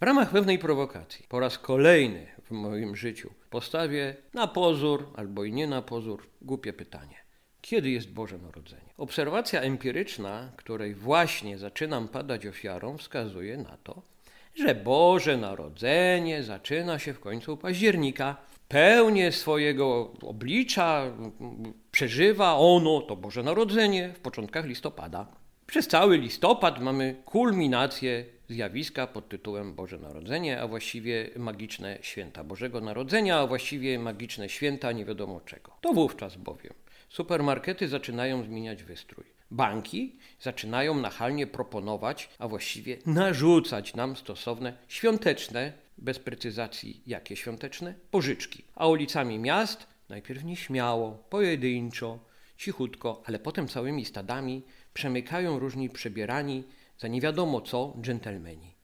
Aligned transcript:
W 0.00 0.02
ramach 0.02 0.30
pewnej 0.30 0.58
prowokacji, 0.58 1.26
po 1.28 1.40
raz 1.40 1.58
kolejny 1.58 2.26
w 2.44 2.50
moim 2.50 2.96
życiu, 2.96 3.30
postawię 3.50 4.16
na 4.34 4.46
pozór 4.46 5.08
albo 5.16 5.44
i 5.44 5.52
nie 5.52 5.66
na 5.66 5.82
pozór 5.82 6.26
głupie 6.42 6.72
pytanie. 6.72 7.16
Kiedy 7.60 7.90
jest 7.90 8.12
Boże 8.12 8.38
Narodzenie? 8.38 8.92
Obserwacja 8.96 9.60
empiryczna, 9.60 10.52
której 10.56 10.94
właśnie 10.94 11.58
zaczynam 11.58 12.08
padać 12.08 12.46
ofiarą, 12.46 12.98
wskazuje 12.98 13.56
na 13.56 13.76
to, 13.84 14.02
że 14.54 14.74
Boże 14.74 15.36
Narodzenie 15.36 16.42
zaczyna 16.42 16.98
się 16.98 17.14
w 17.14 17.20
końcu 17.20 17.56
października. 17.56 18.36
Pełnię 18.68 19.32
swojego 19.32 20.12
oblicza 20.22 21.12
przeżywa 21.90 22.56
ono, 22.56 23.00
to 23.00 23.16
Boże 23.16 23.42
Narodzenie, 23.42 24.12
w 24.14 24.20
początkach 24.20 24.64
listopada. 24.64 25.26
Przez 25.66 25.88
cały 25.88 26.18
listopad 26.18 26.80
mamy 26.80 27.16
kulminację 27.24 28.37
zjawiska 28.48 29.06
pod 29.06 29.28
tytułem 29.28 29.74
Boże 29.74 29.98
Narodzenie, 29.98 30.60
a 30.60 30.68
właściwie 30.68 31.30
magiczne 31.36 31.98
święta 32.00 32.44
Bożego 32.44 32.80
Narodzenia, 32.80 33.38
a 33.38 33.46
właściwie 33.46 33.98
magiczne 33.98 34.48
święta 34.48 34.92
nie 34.92 35.04
wiadomo 35.04 35.40
czego. 35.40 35.72
To 35.80 35.92
wówczas 35.92 36.36
bowiem 36.36 36.74
supermarkety 37.08 37.88
zaczynają 37.88 38.44
zmieniać 38.44 38.84
wystrój. 38.84 39.24
Banki 39.50 40.16
zaczynają 40.40 40.94
nachalnie 40.94 41.46
proponować, 41.46 42.30
a 42.38 42.48
właściwie 42.48 42.98
narzucać 43.06 43.94
nam 43.94 44.16
stosowne 44.16 44.72
świąteczne, 44.88 45.72
bez 45.98 46.18
precyzacji 46.18 47.02
jakie 47.06 47.36
świąteczne, 47.36 47.94
pożyczki. 48.10 48.64
A 48.74 48.88
ulicami 48.88 49.38
miast 49.38 49.86
najpierw 50.08 50.44
nieśmiało, 50.44 51.24
pojedynczo, 51.30 52.18
cichutko, 52.56 53.22
ale 53.26 53.38
potem 53.38 53.68
całymi 53.68 54.04
stadami 54.04 54.62
przemykają 54.94 55.58
różni 55.58 55.90
przebierani 55.90 56.64
za 56.98 57.08
nie 57.08 57.20
wiadomo 57.20 57.60
co 57.60 57.94
dżentelmeni, 58.00 58.74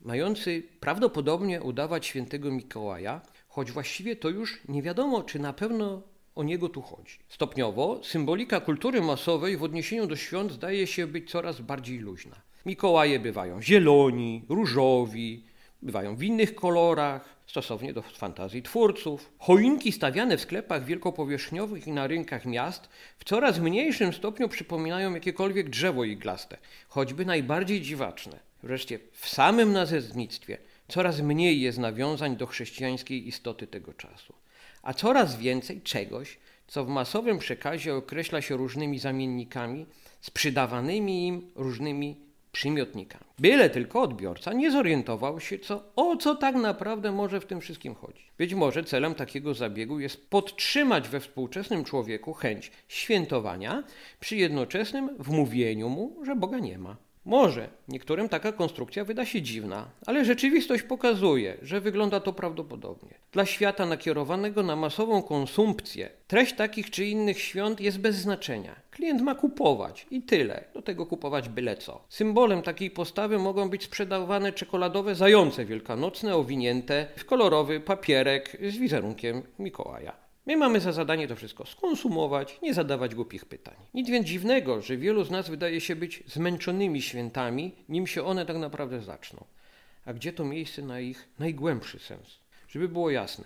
mający 0.00 0.62
prawdopodobnie 0.80 1.62
udawać 1.62 2.06
świętego 2.06 2.50
Mikołaja, 2.50 3.20
choć 3.48 3.72
właściwie 3.72 4.16
to 4.16 4.28
już 4.28 4.60
nie 4.68 4.82
wiadomo, 4.82 5.22
czy 5.22 5.38
na 5.38 5.52
pewno 5.52 6.02
o 6.34 6.42
niego 6.42 6.68
tu 6.68 6.82
chodzi. 6.82 7.18
Stopniowo 7.28 8.00
symbolika 8.04 8.60
kultury 8.60 9.02
masowej 9.02 9.56
w 9.56 9.62
odniesieniu 9.62 10.06
do 10.06 10.16
świąt 10.16 10.52
zdaje 10.52 10.86
się 10.86 11.06
być 11.06 11.30
coraz 11.30 11.60
bardziej 11.60 11.98
luźna. 11.98 12.36
Mikołaje 12.66 13.20
bywają 13.20 13.62
zieloni, 13.62 14.44
różowi, 14.48 15.44
bywają 15.82 16.16
w 16.16 16.22
innych 16.22 16.54
kolorach, 16.54 17.41
stosownie 17.52 17.92
do 17.92 18.02
fantazji 18.02 18.62
twórców. 18.62 19.32
Choinki 19.38 19.92
stawiane 19.92 20.36
w 20.36 20.40
sklepach 20.40 20.84
wielkopowierzchniowych 20.84 21.86
i 21.86 21.92
na 21.92 22.06
rynkach 22.06 22.46
miast 22.46 22.88
w 23.18 23.24
coraz 23.24 23.58
mniejszym 23.58 24.12
stopniu 24.12 24.48
przypominają 24.48 25.14
jakiekolwiek 25.14 25.70
drzewo 25.70 26.04
iglaste, 26.04 26.56
choćby 26.88 27.24
najbardziej 27.24 27.80
dziwaczne. 27.80 28.38
Wreszcie 28.62 28.98
w 29.12 29.28
samym 29.28 29.72
nazewnictwie 29.72 30.58
coraz 30.88 31.20
mniej 31.20 31.60
jest 31.60 31.78
nawiązań 31.78 32.36
do 32.36 32.46
chrześcijańskiej 32.46 33.28
istoty 33.28 33.66
tego 33.66 33.94
czasu, 33.94 34.34
a 34.82 34.94
coraz 34.94 35.36
więcej 35.36 35.82
czegoś, 35.82 36.38
co 36.66 36.84
w 36.84 36.88
masowym 36.88 37.38
przekazie 37.38 37.94
określa 37.94 38.42
się 38.42 38.56
różnymi 38.56 38.98
zamiennikami, 38.98 39.86
z 40.20 40.30
przydawanymi 40.30 41.26
im 41.26 41.50
różnymi 41.54 42.31
przymiotnikami. 42.52 43.24
Byle 43.38 43.70
tylko 43.70 44.02
odbiorca 44.02 44.52
nie 44.52 44.70
zorientował 44.70 45.40
się, 45.40 45.58
co, 45.58 45.82
o 45.96 46.16
co 46.16 46.34
tak 46.34 46.54
naprawdę 46.54 47.12
może 47.12 47.40
w 47.40 47.46
tym 47.46 47.60
wszystkim 47.60 47.94
chodzić. 47.94 48.32
Być 48.38 48.54
może 48.54 48.84
celem 48.84 49.14
takiego 49.14 49.54
zabiegu 49.54 50.00
jest 50.00 50.30
podtrzymać 50.30 51.08
we 51.08 51.20
współczesnym 51.20 51.84
człowieku 51.84 52.32
chęć 52.32 52.72
świętowania 52.88 53.84
przy 54.20 54.36
jednoczesnym 54.36 55.16
wmówieniu 55.18 55.88
mu, 55.88 56.24
że 56.24 56.36
Boga 56.36 56.58
nie 56.58 56.78
ma. 56.78 56.96
Może 57.24 57.68
niektórym 57.88 58.28
taka 58.28 58.52
konstrukcja 58.52 59.04
wyda 59.04 59.24
się 59.24 59.42
dziwna, 59.42 59.90
ale 60.06 60.24
rzeczywistość 60.24 60.82
pokazuje, 60.82 61.56
że 61.62 61.80
wygląda 61.80 62.20
to 62.20 62.32
prawdopodobnie. 62.32 63.14
Dla 63.32 63.46
świata 63.46 63.86
nakierowanego 63.86 64.62
na 64.62 64.76
masową 64.76 65.22
konsumpcję 65.22 66.10
treść 66.26 66.54
takich 66.54 66.90
czy 66.90 67.06
innych 67.06 67.40
świąt 67.40 67.80
jest 67.80 67.98
bez 67.98 68.16
znaczenia. 68.16 68.81
Klient 68.92 69.22
ma 69.22 69.34
kupować 69.34 70.06
i 70.10 70.22
tyle, 70.22 70.64
do 70.74 70.82
tego 70.82 71.06
kupować 71.06 71.48
byle 71.48 71.76
co. 71.76 72.04
Symbolem 72.08 72.62
takiej 72.62 72.90
postawy 72.90 73.38
mogą 73.38 73.70
być 73.70 73.84
sprzedawane 73.84 74.52
czekoladowe 74.52 75.14
zające 75.14 75.64
wielkanocne 75.64 76.36
owinięte 76.36 77.06
w 77.16 77.24
kolorowy 77.24 77.80
papierek 77.80 78.56
z 78.68 78.76
wizerunkiem 78.76 79.42
Mikołaja. 79.58 80.12
My 80.46 80.56
mamy 80.56 80.80
za 80.80 80.92
zadanie 80.92 81.28
to 81.28 81.36
wszystko 81.36 81.66
skonsumować, 81.66 82.58
nie 82.62 82.74
zadawać 82.74 83.14
głupich 83.14 83.44
pytań. 83.44 83.74
Nic 83.94 84.10
więc 84.10 84.26
dziwnego, 84.26 84.82
że 84.82 84.96
wielu 84.96 85.24
z 85.24 85.30
nas 85.30 85.48
wydaje 85.48 85.80
się 85.80 85.96
być 85.96 86.22
zmęczonymi 86.26 87.02
świętami, 87.02 87.72
nim 87.88 88.06
się 88.06 88.24
one 88.24 88.46
tak 88.46 88.56
naprawdę 88.56 89.00
zaczną. 89.00 89.44
A 90.04 90.12
gdzie 90.12 90.32
to 90.32 90.44
miejsce 90.44 90.82
na 90.82 91.00
ich 91.00 91.28
najgłębszy 91.38 91.98
sens? 91.98 92.38
Żeby 92.68 92.88
było 92.88 93.10
jasne, 93.10 93.44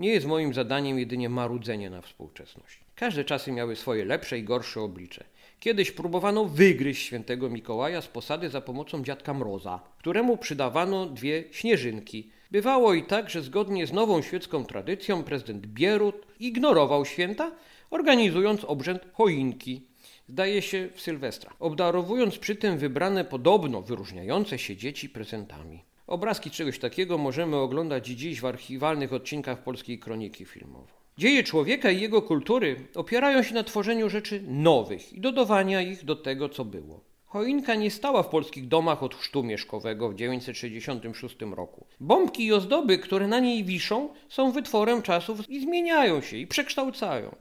nie 0.00 0.10
jest 0.10 0.26
moim 0.26 0.54
zadaniem 0.54 0.98
jedynie 0.98 1.28
marudzenie 1.28 1.90
na 1.90 2.02
współczesność. 2.02 2.80
Każde 2.94 3.24
czasy 3.24 3.52
miały 3.52 3.76
swoje 3.76 4.04
lepsze 4.04 4.38
i 4.38 4.42
gorsze 4.42 4.80
oblicze. 4.80 5.24
Kiedyś 5.60 5.90
próbowano 5.90 6.44
wygryźć 6.44 7.06
świętego 7.06 7.50
Mikołaja 7.50 8.02
z 8.02 8.08
posady 8.08 8.50
za 8.50 8.60
pomocą 8.60 9.04
dziadka 9.04 9.34
Mroza, 9.34 9.80
któremu 9.98 10.36
przydawano 10.36 11.06
dwie 11.06 11.44
śnieżynki. 11.50 12.30
Bywało 12.50 12.94
i 12.94 13.02
tak, 13.02 13.30
że 13.30 13.42
zgodnie 13.42 13.86
z 13.86 13.92
nową 13.92 14.22
świecką 14.22 14.64
tradycją 14.64 15.22
prezydent 15.22 15.66
Bierut 15.66 16.26
ignorował 16.40 17.04
święta, 17.04 17.52
organizując 17.90 18.64
obrzęd 18.64 19.02
choinki, 19.12 19.86
zdaje 20.28 20.62
się 20.62 20.88
w 20.94 21.00
Sylwestra, 21.00 21.52
obdarowując 21.58 22.38
przy 22.38 22.56
tym 22.56 22.78
wybrane 22.78 23.24
podobno 23.24 23.82
wyróżniające 23.82 24.58
się 24.58 24.76
dzieci 24.76 25.08
prezentami. 25.08 25.89
Obrazki 26.10 26.50
czegoś 26.50 26.78
takiego 26.78 27.18
możemy 27.18 27.56
oglądać 27.56 28.06
dziś 28.06 28.40
w 28.40 28.46
archiwalnych 28.46 29.12
odcinkach 29.12 29.62
polskiej 29.62 29.98
kroniki 29.98 30.44
filmowej. 30.44 30.94
Dzieje 31.18 31.42
człowieka 31.44 31.90
i 31.90 32.00
jego 32.00 32.22
kultury 32.22 32.76
opierają 32.94 33.42
się 33.42 33.54
na 33.54 33.64
tworzeniu 33.64 34.08
rzeczy 34.08 34.42
nowych 34.48 35.12
i 35.12 35.20
dodawania 35.20 35.82
ich 35.82 36.04
do 36.04 36.16
tego, 36.16 36.48
co 36.48 36.64
było. 36.64 37.04
Choinka 37.26 37.74
nie 37.74 37.90
stała 37.90 38.22
w 38.22 38.28
polskich 38.28 38.68
domach 38.68 39.02
od 39.02 39.14
chrztu 39.14 39.42
mieszkowego 39.42 40.08
w 40.08 40.14
966 40.14 41.36
roku. 41.56 41.86
Bombki 42.00 42.46
i 42.46 42.52
ozdoby, 42.52 42.98
które 42.98 43.28
na 43.28 43.40
niej 43.40 43.64
wiszą, 43.64 44.08
są 44.28 44.52
wytworem 44.52 45.02
czasów 45.02 45.50
i 45.50 45.60
zmieniają 45.60 46.20
się 46.20 46.36
i 46.36 46.46
przekształcają. 46.46 47.36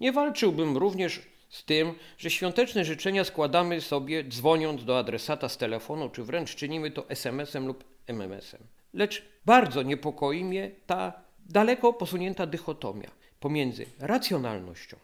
Nie 0.00 0.12
walczyłbym 0.12 0.76
również 0.76 1.22
z 1.48 1.64
tym, 1.64 1.94
że 2.18 2.30
świąteczne 2.30 2.84
życzenia 2.84 3.24
składamy 3.24 3.80
sobie 3.80 4.24
dzwoniąc 4.24 4.84
do 4.84 4.98
adresata 4.98 5.48
z 5.48 5.56
telefonu, 5.56 6.10
czy 6.10 6.24
wręcz 6.24 6.54
czynimy 6.54 6.90
to 6.90 7.08
SMS-em 7.08 7.66
lub 7.66 7.84
MMS-em. 8.06 8.60
Lecz 8.92 9.22
bardzo 9.46 9.82
niepokoi 9.82 10.44
mnie 10.44 10.70
ta 10.86 11.12
daleko 11.46 11.92
posunięta 11.92 12.46
dychotomia 12.46 13.10
pomiędzy 13.40 13.86
racjonalnością 13.98 14.96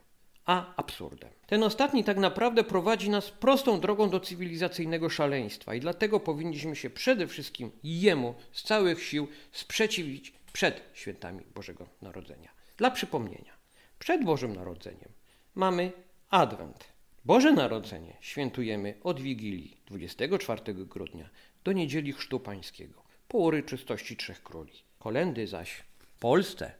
a 0.46 0.74
absurdem. 0.76 1.30
Ten 1.46 1.62
ostatni 1.62 2.04
tak 2.04 2.16
naprawdę 2.16 2.64
prowadzi 2.64 3.10
nas 3.10 3.30
prostą 3.30 3.80
drogą 3.80 4.10
do 4.10 4.20
cywilizacyjnego 4.20 5.10
szaleństwa 5.10 5.74
i 5.74 5.80
dlatego 5.80 6.20
powinniśmy 6.20 6.76
się 6.76 6.90
przede 6.90 7.26
wszystkim 7.26 7.70
jemu 7.84 8.34
z 8.52 8.62
całych 8.62 9.02
sił 9.02 9.28
sprzeciwić 9.52 10.32
przed 10.52 10.82
świętami 10.92 11.44
Bożego 11.54 11.86
Narodzenia. 12.02 12.50
Dla 12.76 12.90
przypomnienia, 12.90 13.52
przed 13.98 14.24
Bożym 14.24 14.56
Narodzeniem 14.56 15.08
mamy 15.54 15.92
Adwent. 16.30 16.84
Boże 17.24 17.52
Narodzenie 17.52 18.16
świętujemy 18.20 18.94
od 19.02 19.20
Wigilii 19.20 19.76
24 19.86 20.74
grudnia 20.74 21.28
do 21.64 21.72
Niedzieli 21.72 22.12
Chrztu 22.12 22.40
Pańskiego, 22.40 23.02
po 23.28 23.38
uroczystości 23.38 24.16
Trzech 24.16 24.42
Króli. 24.42 24.72
Kolendy 24.98 25.46
zaś 25.46 25.70
w 25.98 26.18
Polsce 26.18 26.72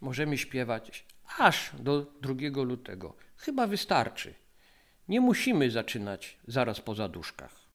możemy 0.00 0.38
śpiewać 0.38 1.04
aż 1.38 1.70
do 1.78 2.00
2 2.00 2.62
lutego. 2.62 3.14
Chyba 3.36 3.66
wystarczy. 3.66 4.34
Nie 5.08 5.20
musimy 5.20 5.70
zaczynać 5.70 6.38
zaraz 6.46 6.80
po 6.80 6.94
zaduszkach. 6.94 7.60